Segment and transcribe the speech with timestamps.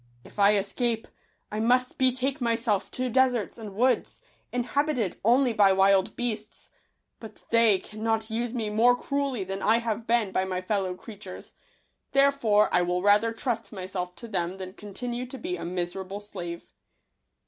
[0.23, 1.07] If I escape,
[1.51, 4.19] I must betake myself to deserts and woods,
[4.51, 6.71] inhabited only by wild beasts;
[7.19, 11.53] but they cannot use me more cruelly than I have been by my fellow creatures,
[12.13, 16.63] therefore I will rather trust myself to them than continue to be a miserable slave."